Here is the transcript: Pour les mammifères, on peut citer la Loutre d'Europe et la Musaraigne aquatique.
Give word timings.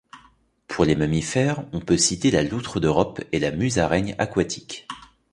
Pour 0.67 0.83
les 0.85 0.95
mammifères, 0.95 1.63
on 1.73 1.79
peut 1.79 1.95
citer 1.95 2.31
la 2.31 2.41
Loutre 2.41 2.79
d'Europe 2.79 3.21
et 3.31 3.37
la 3.37 3.51
Musaraigne 3.51 4.15
aquatique. 4.17 4.87